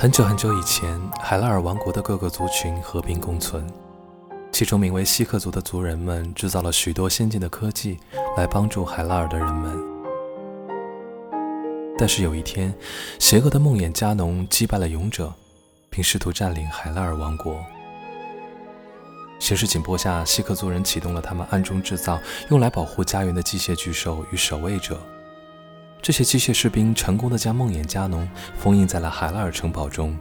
[0.00, 3.66] 很久很久以前，海拉尔王国的各个族群和平共存，
[4.52, 7.98] 其中名为希克族的族人们制造了许多先进的科技
[8.36, 9.76] 来帮助海拉尔的人们。
[11.98, 12.72] 但是有一天，
[13.18, 15.34] 邪恶的梦魇加农击败了勇者，
[15.90, 17.58] 并试图占领海拉尔王国。
[19.40, 22.20] 形势紧迫下，希克族人启动了他们暗中制造
[22.50, 24.96] 用来保护家园的机械巨兽与守卫者。
[26.00, 30.16] 这些机械士兵成功地将梦魇加农封印在了海拉尔城堡中，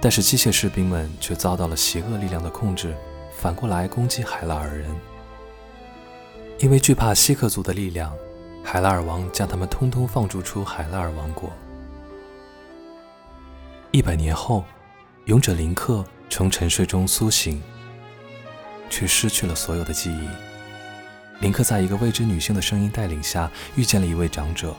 [0.00, 2.94] 但是机械士兵们却遭到了邪恶力量的控制，
[3.38, 4.94] 反过来攻击海拉尔人。
[6.58, 8.12] 因为惧怕希克族的力量，
[8.62, 11.50] 海拉尔王将他们通通放逐出海拉尔王国。
[13.90, 14.64] 一百年后，
[15.26, 17.62] 勇者林克从沉睡中苏醒，
[18.90, 20.28] 却失去了所有的记忆。
[21.40, 24.74] 林克在一个未知女性的声音带领下遇见了一位长者，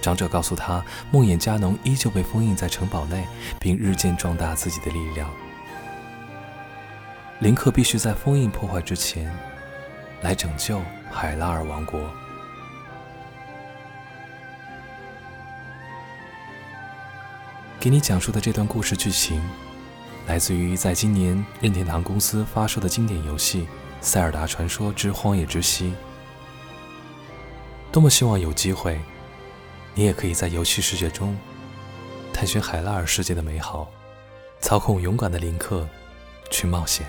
[0.00, 3.24] 长者告诉他，梦魇加农依旧被封印在城堡内，
[3.60, 5.30] 并日渐壮大自己的力量。
[7.38, 9.32] 林克必须在封印破坏之前，
[10.22, 12.10] 来拯救海拉尔王国。
[17.78, 19.42] 给你讲述的这段故事剧情，
[20.26, 23.62] 来自于在今年任天堂公司发售的经典游戏。
[24.00, 25.88] 《塞尔达传说之荒野之息》，
[27.92, 28.98] 多么希望有机会，
[29.94, 31.36] 你也可以在游戏世界中
[32.32, 33.90] 探寻海拉尔世界的美好，
[34.60, 35.86] 操控勇敢的林克
[36.50, 37.06] 去冒险。